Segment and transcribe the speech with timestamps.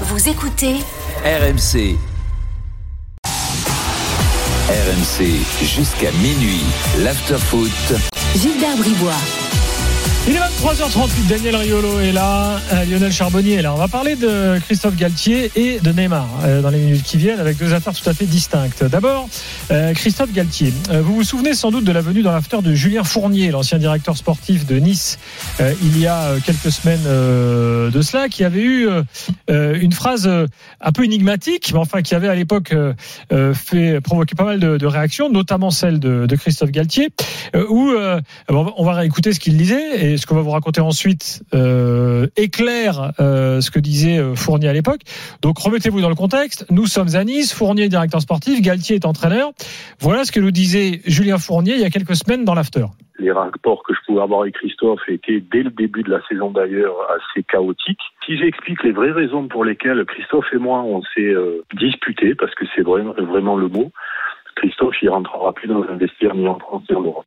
[0.00, 0.74] Vous écoutez
[1.24, 1.96] RMC.
[4.68, 5.24] RMC
[5.62, 6.64] jusqu'à minuit.
[6.98, 7.70] L'afterfoot.
[8.34, 9.12] Gilbert Bribois.
[10.26, 13.74] Il est 23h38, Daniel Riolo est là, euh, Lionel Charbonnier est là.
[13.74, 17.40] On va parler de Christophe Galtier et de Neymar euh, dans les minutes qui viennent
[17.40, 18.84] avec deux affaires tout à fait distinctes.
[18.84, 19.28] D'abord,
[19.70, 20.72] euh, Christophe Galtier.
[20.90, 24.16] Vous vous souvenez sans doute de la venue dans l'after de Julien Fournier, l'ancien directeur
[24.16, 25.18] sportif de Nice,
[25.60, 28.88] il y a quelques semaines de cela, qui avait eu
[29.48, 30.26] une phrase
[30.80, 32.74] un peu énigmatique, mais enfin qui avait à l'époque
[33.54, 37.10] fait provoquer pas mal de, réactions, notamment celle de, Christophe Galtier,
[37.68, 37.92] où
[38.48, 43.60] on va réécouter ce qu'il disait ce qu'on va vous raconter ensuite euh, éclaire euh,
[43.60, 45.00] ce que disait euh, Fournier à l'époque.
[45.42, 46.66] Donc remettez-vous dans le contexte.
[46.70, 49.52] Nous sommes à Nice, Fournier est directeur sportif, Galtier est entraîneur.
[50.00, 52.86] Voilà ce que nous disait Julien Fournier il y a quelques semaines dans l'after.
[53.18, 56.50] Les rapports que je pouvais avoir avec Christophe étaient dès le début de la saison
[56.50, 58.00] d'ailleurs assez chaotiques.
[58.26, 61.34] Si j'explique les vraies raisons pour lesquelles Christophe et moi on s'est
[61.74, 63.92] disputés, parce que c'est vraiment, vraiment le mot,
[64.56, 67.26] Christophe il rentrera plus dans un vestiaire ni en France ni en Europe.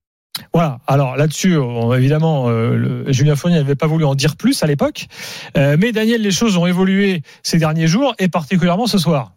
[0.53, 0.80] Voilà.
[0.88, 1.57] Alors là-dessus,
[1.95, 5.07] évidemment, euh, le- Julien Fournier n'avait pas voulu en dire plus à l'époque,
[5.57, 9.33] Euh, mais Daniel, les choses ont évolué ces derniers jours et particulièrement ce soir.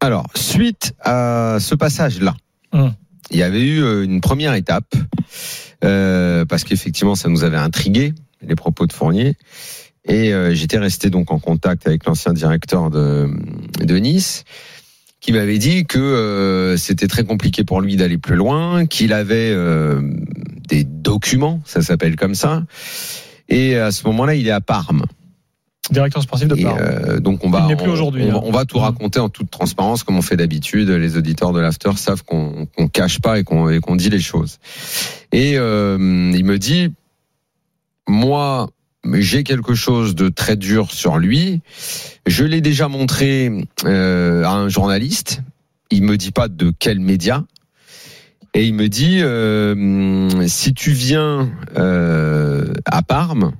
[0.00, 2.34] Alors, suite à ce passage-là,
[2.72, 2.92] Hum.
[3.30, 4.94] il y avait eu euh, une première étape,
[5.84, 8.14] euh, parce qu'effectivement, ça nous avait intrigué,
[8.46, 9.36] les propos de Fournier.
[10.04, 13.30] Et j'étais resté donc en contact avec l'ancien directeur de,
[13.80, 14.42] de Nice,
[15.22, 19.52] qui m'avait dit que euh, c'était très compliqué pour lui d'aller plus loin, qu'il avait
[19.54, 20.02] euh,
[20.68, 22.64] des documents, ça s'appelle comme ça.
[23.48, 25.04] Et à ce moment-là, il est à Parme.
[25.90, 26.78] Directeur sportif de Parme.
[26.80, 28.42] euh, donc on va, Il n'est plus on- aujourd'hui, On, va- hein.
[28.44, 30.88] on va tout raconter en toute transparence comme on fait d'habitude.
[30.90, 34.58] Les auditeurs de l'after savent qu'on qu'on cache pas et qu'on qu'on dit les choses.
[35.32, 35.96] Et euh,
[36.34, 36.92] il me dit,
[38.08, 38.70] moi,
[39.12, 41.60] j'ai quelque chose de très dur sur lui.
[42.26, 43.50] Je l'ai déjà montré
[43.84, 45.42] euh, à un journaliste.
[45.90, 47.44] Il me dit pas de quel média.
[48.54, 53.52] Et il me dit, euh, si tu viens euh, à Parme,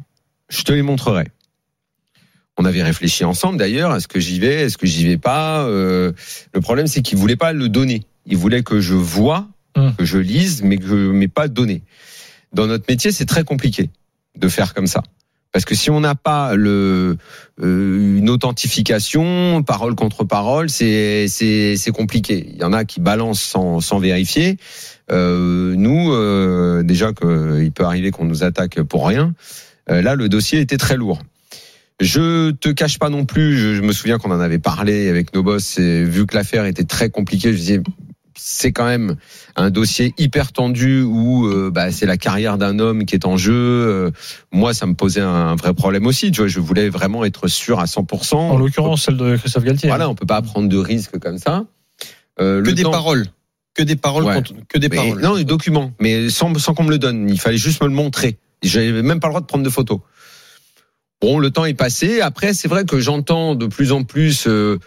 [0.50, 1.28] je te les montrerai.
[2.58, 5.64] On avait réfléchi ensemble d'ailleurs, est-ce que j'y vais, est-ce que j'y vais pas?
[5.64, 6.12] Euh,
[6.52, 8.02] le problème c'est qu'il voulait pas le donner.
[8.26, 9.94] Il voulait que je vois, Hum.
[9.96, 11.82] que je lise, mais que mais pas donner.
[12.52, 13.88] Dans notre métier, c'est très compliqué
[14.36, 15.02] de faire comme ça.
[15.52, 17.18] Parce que si on n'a pas le
[17.62, 22.46] euh, une authentification, parole contre parole, c'est c'est compliqué.
[22.54, 24.56] Il y en a qui balancent sans sans vérifier.
[25.10, 29.34] Euh, nous, euh, déjà qu'il peut arriver qu'on nous attaque pour rien.
[29.90, 31.20] Euh, là, le dossier était très lourd.
[32.00, 33.58] Je te cache pas non plus.
[33.58, 35.78] Je, me souviens qu'on en avait parlé avec nos boss.
[35.78, 37.80] Vu que l'affaire était très compliquée, je disais
[38.36, 39.16] c'est quand même
[39.56, 43.36] un dossier hyper tendu où euh, bah, c'est la carrière d'un homme qui est en
[43.36, 43.52] jeu.
[43.54, 44.10] Euh,
[44.52, 46.30] moi, ça me posait un, un vrai problème aussi.
[46.32, 48.34] Tu vois, je voulais vraiment être sûr à 100%.
[48.36, 49.88] En l'occurrence, celle de Christophe Galtier.
[49.88, 51.64] Voilà, on peut pas prendre de risques comme ça.
[52.40, 53.26] Euh, que le des temps- paroles.
[53.74, 54.24] Que des paroles.
[54.24, 54.34] Ouais.
[54.36, 55.20] contre- que des Mais paroles.
[55.20, 57.28] non, des documents, mais sans, sans qu'on me le donne.
[57.30, 58.38] Il fallait juste me le montrer.
[58.62, 60.00] J'avais même pas le droit de prendre de photos.
[61.20, 62.20] Bon, le temps est passé.
[62.20, 64.78] Après, c'est vrai que j'entends de plus en plus euh,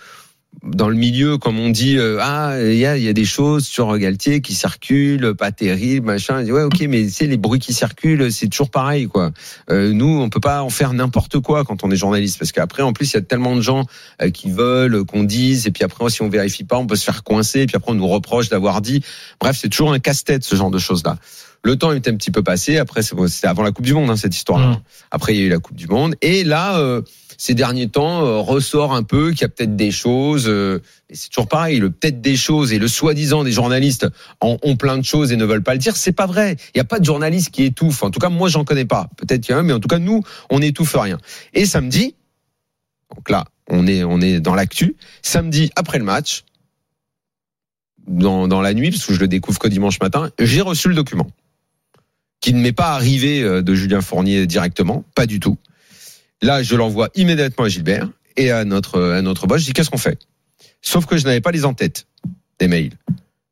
[0.63, 3.97] dans le milieu, comme on dit, euh, ah, il y y a des choses sur
[3.97, 6.41] Galtier qui circulent, pas terribles, machin.
[6.43, 9.31] Dis, ouais, ok, mais c'est les bruits qui circulent, c'est toujours pareil, quoi.
[9.69, 12.83] Euh, nous, on peut pas en faire n'importe quoi quand on est journaliste, parce qu'après,
[12.83, 13.85] en plus, il y a tellement de gens
[14.21, 17.05] euh, qui veulent qu'on dise, et puis après, si on vérifie pas, on peut se
[17.05, 19.03] faire coincer, et puis après, on nous reproche d'avoir dit.
[19.39, 21.17] Bref, c'est toujours un casse-tête, ce genre de choses-là.
[21.63, 22.77] Le temps est un petit peu passé.
[22.77, 24.67] Après, c'est c'était avant la Coupe du Monde, hein, cette histoire-là.
[24.67, 24.81] Mmh.
[25.09, 26.15] Après, il y a eu la Coupe du Monde.
[26.21, 27.01] Et là, euh,
[27.37, 30.47] ces derniers temps, euh, ressort un peu qu'il y a peut-être des choses.
[30.47, 30.79] euh,
[31.11, 31.79] c'est toujours pareil.
[31.79, 34.07] Le peut-être des choses et le soi-disant des journalistes
[34.41, 35.95] en ont plein de choses et ne veulent pas le dire.
[35.95, 36.57] C'est pas vrai.
[36.73, 38.03] Il n'y a pas de journaliste qui étouffe.
[38.03, 39.09] En tout cas, moi, j'en connais pas.
[39.17, 41.17] Peut-être qu'il y en a, mais en tout cas, nous, on n'étouffe rien.
[41.53, 42.15] Et samedi,
[43.15, 44.95] donc là, on est, on est dans l'actu.
[45.21, 46.43] Samedi, après le match,
[48.07, 50.95] dans, dans la nuit, parce que je le découvre que dimanche matin, j'ai reçu le
[50.95, 51.27] document
[52.41, 55.57] qui ne m'est pas arrivé euh, de Julien Fournier directement, pas du tout.
[56.45, 59.61] Là, je l'envoie immédiatement à Gilbert et à notre à notre boss.
[59.61, 60.19] Je dis qu'est-ce qu'on fait?
[60.81, 62.05] Sauf que je n'avais pas les en-tête
[62.59, 62.91] des mails.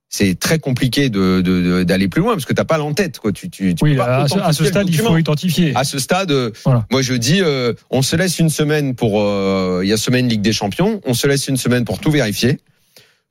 [0.09, 3.31] C'est très compliqué de de- d'aller plus loin parce que t'as pas l'en-tête quoi.
[3.31, 5.71] Tu tu, tu Oui, peux pas à, ce- à stade, il faut identifier.
[5.75, 6.31] À ce stade,
[6.63, 6.85] Voilà.
[6.91, 9.19] moi je dis, euh, on se laisse une semaine pour.
[9.21, 11.01] euh, Il y a semaine Ligue des Champions.
[11.05, 12.59] On se laisse une semaine pour tout vérifier.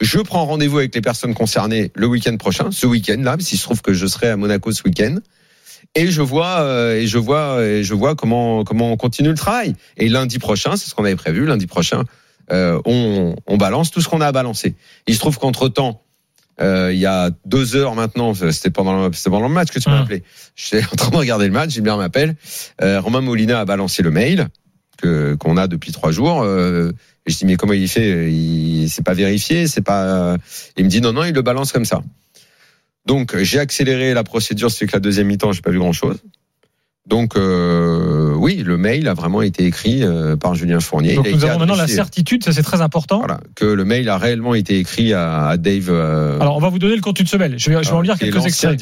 [0.00, 3.62] Je prends rendez-vous avec les personnes concernées le week-end prochain, ce week-end là, s'il se
[3.62, 5.18] trouve que je serai à Monaco ce week-end.
[5.94, 9.34] Et je vois, euh, et je vois, et je vois comment comment on continue le
[9.34, 9.74] travail.
[9.98, 11.44] Et lundi prochain, c'est ce qu'on avait prévu.
[11.46, 12.04] Lundi prochain,
[12.50, 14.74] euh, on, on balance tout ce qu'on a à balancer.
[15.06, 16.02] Il se trouve qu'entre temps,
[16.60, 19.88] euh, il y a deux heures maintenant, c'était pendant, c'était pendant le match que tu
[19.90, 20.02] m'as Hum.
[20.02, 20.22] appelé.
[20.56, 22.36] J'étais en train de regarder le match, Gilbert m'appelle.
[22.80, 24.48] Euh, Romain Molina a balancé le mail.
[24.98, 26.42] que qu'on a depuis trois jours.
[26.42, 26.92] Euh,
[27.26, 28.30] et je dis mais comment il fait?
[28.32, 30.36] Il c'est pas vérifié, c'est pas.
[30.76, 32.02] Il me dit non non, il le balance comme ça.
[33.06, 36.18] Donc j'ai accéléré la procédure, c'est que la deuxième mi-temps, j'ai pas vu grand chose.
[37.08, 41.16] Donc euh, oui, le mail a vraiment été écrit euh, par Julien Fournier.
[41.16, 43.18] Donc Il a nous avons maintenant la certitude, ça c'est très important.
[43.18, 45.88] Voilà, que le mail a réellement été écrit à, à Dave.
[45.90, 47.54] euh, Alors on va vous donner le contenu de ce mail.
[47.58, 48.78] Je vais, je vais en lire quelques extraits.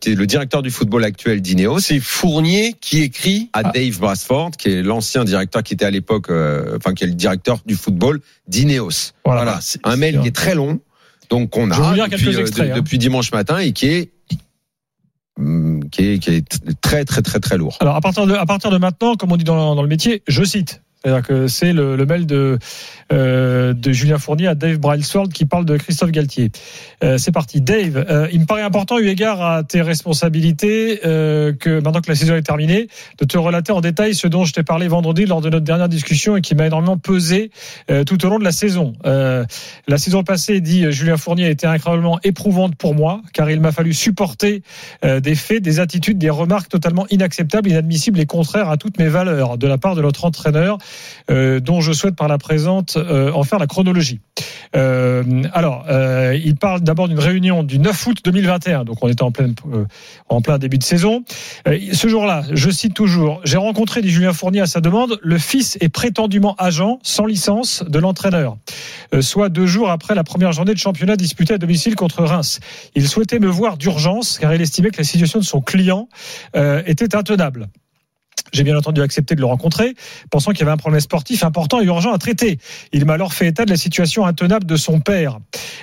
[0.00, 1.78] qui est le directeur du football actuel d'Ineos.
[1.80, 3.48] C'est Fournier qui écrit.
[3.54, 3.70] à Ah.
[3.72, 7.14] Dave Brasford, qui est l'ancien directeur qui était à l'époque, euh, enfin qui est le
[7.14, 9.12] directeur du football d'Ineos.
[9.24, 9.44] Voilà.
[9.44, 10.78] Voilà, c'est- un mail qui est très long,
[11.32, 12.76] donc on Je vais vous a depuis, euh, extraits, de- hein.
[12.76, 14.12] depuis dimanche matin et qui est
[15.38, 16.44] hum, qui est, qui est
[16.82, 17.78] très très très très lourd.
[17.80, 20.22] Alors à partir de à partir de maintenant, comme on dit dans, dans le métier,
[20.28, 20.82] je cite.
[21.02, 22.58] C'est-à-dire que c'est le, le mail de,
[23.12, 26.50] euh, de Julien Fournier à Dave Brailsford qui parle de Christophe Galtier.
[27.04, 27.60] Euh, c'est parti.
[27.60, 32.14] Dave, euh, il me paraît important, eu égard à tes responsabilités, que maintenant que la
[32.14, 32.88] saison est terminée,
[33.18, 35.88] de te relater en détail ce dont je t'ai parlé vendredi lors de notre dernière
[35.88, 37.50] discussion et qui m'a énormément pesé
[38.06, 38.94] tout au long de la saison.
[39.04, 43.72] La saison passée, dit Julien Fournier, a été incroyablement éprouvante pour moi, car il m'a
[43.72, 44.62] fallu supporter
[45.02, 49.58] des faits, des attitudes, des remarques totalement inacceptables, inadmissibles et contraires à toutes mes valeurs
[49.58, 50.78] de la part de notre entraîneur,
[51.28, 54.20] dont je souhaite par la présente euh, en faire la chronologie.
[54.74, 59.22] Euh, alors, euh, il parle d'abord d'une réunion du 9 août 2021, donc on était
[59.22, 61.24] en plein, début de saison.
[61.66, 65.76] Ce jour-là, je cite toujours, j'ai rencontré, dit Julien Fournier à sa demande, le fils
[65.80, 68.56] et prétendument agent sans licence de l'entraîneur,
[69.20, 72.60] soit deux jours après la première journée de championnat disputée à domicile contre Reims.
[72.94, 76.08] Il souhaitait me voir d'urgence car il estimait que la situation de son client
[76.54, 77.68] était intenable.
[78.52, 79.94] J'ai bien entendu accepté de le rencontrer,
[80.30, 82.58] pensant qu'il y avait un problème sportif important et urgent à traiter.
[82.92, 85.38] Il m'a alors fait état de la situation intenable de son père,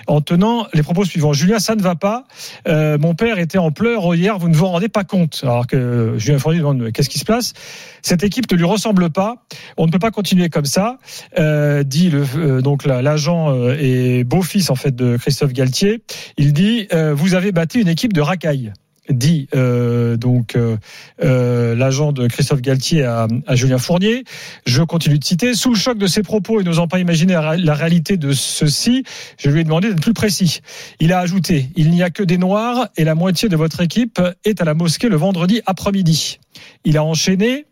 [0.08, 1.34] en tenant les propos suivants.
[1.34, 2.26] Julien, ça ne va pas.
[2.68, 5.40] Euh, mon père était en pleurs hier, vous ne vous rendez pas compte.
[5.44, 7.54] Alors que Julien Fournier demande qu'est-ce qui se passe?
[8.02, 9.46] Cette équipe ne lui ressemble pas.
[9.78, 10.98] On ne peut pas continuer comme ça,
[11.38, 16.04] euh, dit le, euh, donc la- l'agent euh, et beau-fils en fait de Christophe Galtier.
[16.38, 18.74] Il dit vous avez bâti une équipe de racailles
[19.10, 20.78] dit euh, donc euh,
[21.24, 24.24] euh, l'agent de Christophe Galtier à, Julien Fournier.
[24.66, 25.54] Je continue de citer.
[25.54, 29.04] Sous le choc de ses propos et n'osant pas imaginer la réalité de ceci,
[29.38, 30.62] je lui ai demandé d'être plus précis.
[31.00, 34.22] Il a ajouté Il n'y a que des noirs et la moitié de votre équipe
[34.46, 36.40] est à la mosquée le vendredi après-midi.
[36.86, 37.66] Il a enchaîné.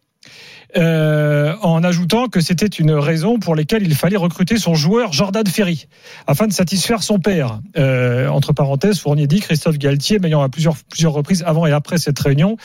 [0.76, 5.48] Euh, en ajoutant que c'était une raison pour laquelle il fallait recruter son joueur Jordan
[5.48, 5.88] Ferry
[6.28, 7.62] afin de satisfaire son père.
[7.78, 11.98] Euh, entre parenthèses, Fournier dit Christophe Galtier, m'ayant à plusieurs, plusieurs reprises avant et après
[11.98, 12.58] cette réunion,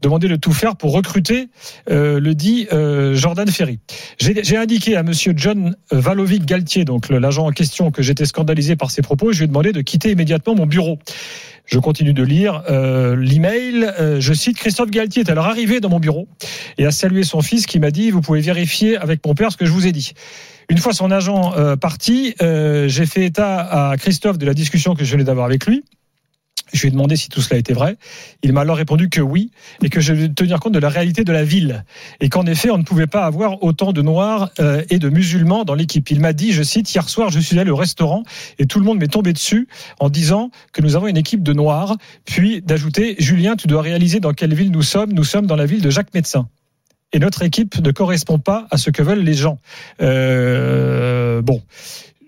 [0.00, 1.48] demandé de tout faire pour recruter
[1.90, 3.80] euh, le dit euh, Jordan Ferry.
[4.18, 8.90] J'ai indiqué à Monsieur John Valovic Galtier, donc l'agent en question, que j'étais scandalisé par
[8.90, 9.32] ses propos.
[9.32, 10.98] Je lui ai demandé de quitter immédiatement mon bureau.
[11.68, 13.84] Je continue de lire euh, l'email.
[14.00, 16.26] Euh, je cite Christophe Galtier est alors arrivé dans mon bureau
[16.78, 19.58] et a salué son fils qui m'a dit vous pouvez vérifier avec mon père ce
[19.58, 20.14] que je vous ai dit.
[20.70, 24.94] Une fois son agent euh, parti, euh, j'ai fait état à Christophe de la discussion
[24.94, 25.84] que je venais d'avoir avec lui.
[26.72, 27.96] Je lui ai demandé si tout cela était vrai.
[28.42, 29.50] Il m'a alors répondu que oui,
[29.82, 31.84] et que je devais tenir compte de la réalité de la ville,
[32.20, 35.64] et qu'en effet, on ne pouvait pas avoir autant de noirs euh, et de musulmans
[35.64, 36.10] dans l'équipe.
[36.10, 38.22] Il m'a dit, je cite, hier soir, je suis allé au restaurant,
[38.58, 39.68] et tout le monde m'est tombé dessus
[40.00, 44.20] en disant que nous avons une équipe de noirs, puis d'ajouter, Julien, tu dois réaliser
[44.20, 45.12] dans quelle ville nous sommes.
[45.12, 46.48] Nous sommes dans la ville de Jacques Médecin.
[47.12, 49.58] Et notre équipe ne correspond pas à ce que veulent les gens.
[50.02, 51.62] Euh, bon.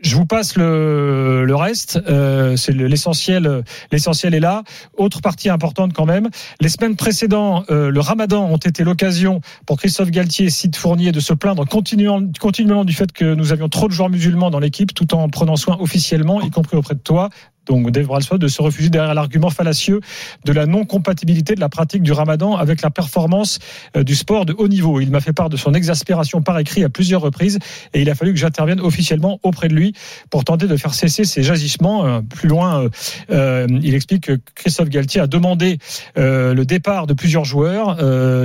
[0.03, 2.01] Je vous passe le, reste.
[2.09, 3.63] Euh, c'est le- l'essentiel.
[3.93, 4.63] L'essentiel est là.
[4.97, 6.31] Autre partie importante quand même.
[6.61, 11.13] Les semaines précédentes, euh, le Ramadan ont été l'occasion pour Christophe Galtier et Sid Fournier
[11.13, 14.59] de se plaindre continuellement, continuellement du fait que nous avions trop de joueurs musulmans dans
[14.61, 17.29] l'équipe, tout en prenant soin officiellement, y compris auprès de toi.
[17.67, 20.01] Donc Dave Brailsford de se refuser derrière l'argument fallacieux
[20.45, 23.59] de la non-compatibilité de la pratique du Ramadan avec la performance
[23.97, 25.01] euh, du sport de haut niveau.
[25.01, 27.59] Il m'a fait part de son exaspération par écrit à plusieurs reprises
[27.95, 29.93] et il a fallu que j'intervienne officiellement auprès de lui
[30.31, 32.07] pour tenter de faire cesser ces agissements.
[32.07, 32.89] Euh, Plus loin,
[33.31, 35.79] euh, il explique que Christophe Galtier a demandé
[36.17, 37.97] le départ de plusieurs joueurs,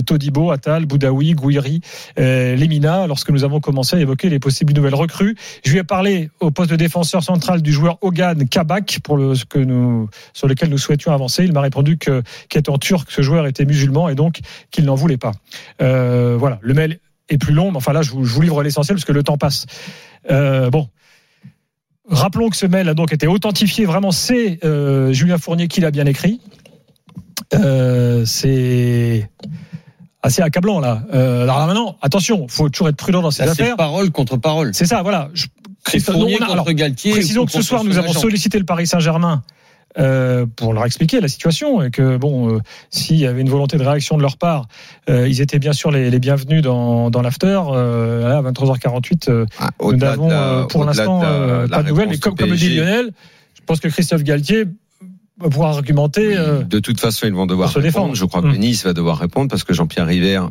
[0.05, 1.81] Todibo, Attal, Boudaoui, Gouiri,
[2.17, 5.36] Lemina, lorsque nous avons commencé à évoquer les possibles nouvelles recrues.
[5.63, 9.35] Je lui ai parlé au poste de défenseur central du joueur Hogan Kabak pour le,
[9.35, 11.43] ce que nous, sur lequel nous souhaitions avancer.
[11.45, 14.39] Il m'a répondu que qu'étant turc, ce joueur était musulman et donc
[14.71, 15.31] qu'il n'en voulait pas.
[15.81, 18.63] Euh, voilà, le mail est plus long, mais enfin là, je vous, je vous livre
[18.63, 19.67] l'essentiel parce que le temps passe.
[20.31, 20.89] Euh, bon.
[22.09, 23.85] Rappelons que ce mail a donc été authentifié.
[23.85, 26.39] Vraiment, c'est euh, Julien Fournier qui l'a bien écrit.
[28.25, 29.29] C'est
[30.21, 31.03] assez accablant là.
[31.13, 33.75] Euh, alors là, maintenant, attention, faut toujours être prudent dans ces Là, c'est affaires.
[33.77, 34.74] parole contre parole.
[34.74, 35.29] C'est ça, voilà.
[35.33, 35.45] Je-
[35.88, 37.12] C'est Fournier on a- contre alors, Galtier.
[37.12, 39.44] Précisons que ce soir, nous avons sollicité le Paris Saint-Germain
[39.98, 43.77] euh, pour leur expliquer la situation et que bon, euh, s'il y avait une volonté
[43.77, 44.68] de réaction de leur part,
[45.10, 47.62] euh, ils étaient bien sûr les, les bienvenus dans, dans l'after.
[47.72, 51.89] Euh, à 23h48, euh, Ah, nous n'avons la- euh, pour l'instant euh, la pas de
[51.89, 52.10] nouvelles.
[52.10, 53.12] Mais comme, comme le dit Lionel,
[53.54, 54.65] je pense que Christophe Galtier
[55.39, 56.36] va pouvoir argumenter.
[56.36, 57.94] euh, De toute façon, ils vont devoir se répondre.
[58.08, 58.15] défendre.
[58.15, 58.58] Je crois que Mm.
[58.58, 60.42] Nice va devoir répondre parce que Jean-Pierre River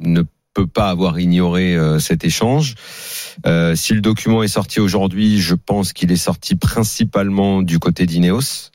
[0.00, 0.22] ne
[0.54, 2.74] peut pas avoir ignoré euh, cet échange.
[3.46, 8.06] Euh, si le document est sorti aujourd'hui, je pense qu'il est sorti principalement du côté
[8.06, 8.70] d'Ineos.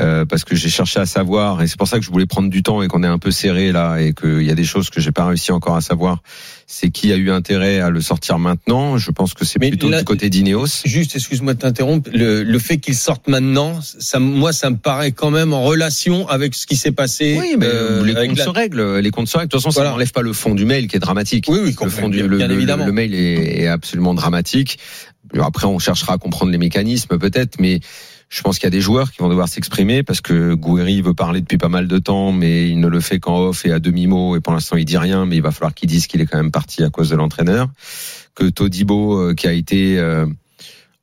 [0.00, 2.48] Euh, parce que j'ai cherché à savoir et c'est pour ça que je voulais prendre
[2.48, 4.90] du temps et qu'on est un peu serré là et qu'il y a des choses
[4.90, 6.22] que j'ai pas réussi encore à savoir.
[6.68, 8.96] C'est qui a eu intérêt à le sortir maintenant.
[8.96, 10.82] Je pense que c'est plutôt là- du côté d'Ineos.
[10.84, 15.10] Juste, excuse-moi de t'interrompre, le, le fait qu'il sorte maintenant, ça, moi, ça me paraît
[15.10, 17.36] quand même en relation avec ce qui s'est passé.
[17.40, 18.98] Oui, mais euh, les comptes la- se règlent.
[18.98, 19.48] Les comptes se règlent.
[19.48, 19.90] De toute façon, ça Voilà.
[19.90, 21.46] n'enlève pas le fond du mail qui est dramatique.
[21.48, 22.86] Oui, oui, le fond du le, bien le- évidemment.
[22.86, 24.78] le mail est, est absolument dramatique.
[25.40, 27.80] Après, on cherchera à comprendre les mécanismes peut-être, mais
[28.28, 31.14] je pense qu'il y a des joueurs qui vont devoir s'exprimer parce que Gouiri veut
[31.14, 33.78] parler depuis pas mal de temps, mais il ne le fait qu'en off et à
[33.78, 34.36] demi mot.
[34.36, 36.36] Et pour l'instant, il dit rien, mais il va falloir qu'il dise qu'il est quand
[36.36, 37.68] même parti à cause de l'entraîneur.
[38.34, 40.26] Que Todibo, euh, qui a été euh,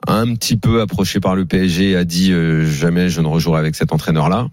[0.08, 3.76] un petit peu approché par le PSG, a dit euh, jamais je ne rejouerai avec
[3.76, 4.48] cet entraîneur-là.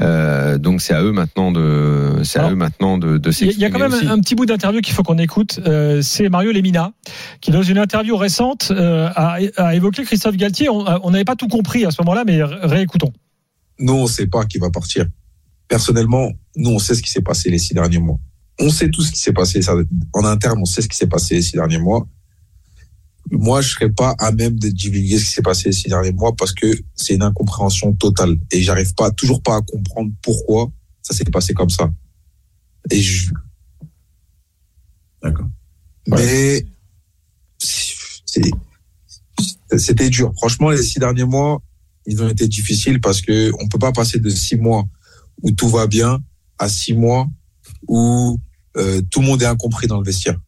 [0.00, 3.28] Euh, donc c'est à eux maintenant de, c'est à eux maintenant de, de Il y
[3.28, 4.06] a- s'exprimer il y a quand même aussi.
[4.08, 5.60] un petit bout d'interview qu'il faut qu'on écoute.
[5.66, 6.92] Euh, c'est Mario Lemina
[7.40, 10.68] qui, dans une interview récente, euh, a, a évoqué Christophe Galtier.
[10.68, 13.12] On n'avait pas tout compris à ce moment-là, mais ré- réécoutons.
[13.78, 15.06] Nous, on ne sait pas qui va partir.
[15.68, 18.18] Personnellement, nous, on sait ce qui s'est passé les six derniers mois.
[18.60, 19.60] On sait tout ce qui s'est passé
[20.12, 20.58] en interne.
[20.60, 22.06] On sait ce qui s'est passé les six derniers mois.
[23.36, 26.12] Moi, je serais pas à même de divulguer ce qui s'est passé les six derniers
[26.12, 30.70] mois parce que c'est une incompréhension totale et j'arrive pas, toujours pas à comprendre pourquoi
[31.02, 31.90] ça s'est passé comme ça.
[32.90, 33.32] Et je,
[35.22, 35.48] d'accord.
[36.06, 36.64] Mais
[37.58, 38.50] c'est,
[39.78, 40.32] c'était dur.
[40.36, 41.62] Franchement, les six derniers mois,
[42.06, 44.84] ils ont été difficiles parce que on peut pas passer de six mois
[45.42, 46.20] où tout va bien
[46.58, 47.28] à six mois
[47.88, 48.38] où
[48.76, 50.38] euh, tout le monde est incompris dans le vestiaire.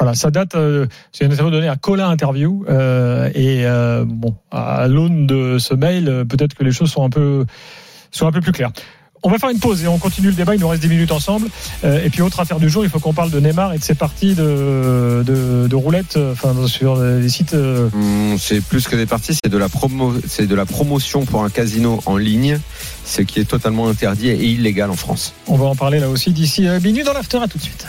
[0.00, 0.54] Voilà, ça date.
[0.54, 2.64] euh, c'est une interview donnée à Colin Interview.
[2.70, 7.04] euh, et euh, bon, à l'aune de ce mail, euh, peut-être que les choses sont
[7.04, 7.44] un peu
[8.10, 8.72] sont un peu plus claires.
[9.22, 10.54] On va faire une pause et on continue le débat.
[10.54, 11.48] Il nous reste 10 minutes ensemble.
[11.84, 13.84] Euh, et puis, autre affaire du jour, il faut qu'on parle de Neymar et de
[13.84, 17.52] ses parties de, de, de roulette, euh, enfin, sur des sites.
[17.52, 21.44] Hum, C'est plus que des parties, c'est de la promo, c'est de la promotion pour
[21.44, 22.58] un casino en ligne,
[23.04, 25.34] ce qui est totalement interdit et illégal en France.
[25.46, 27.36] on va en parler là aussi d'ici minuit dans l'after.
[27.42, 27.86] À tout de suite.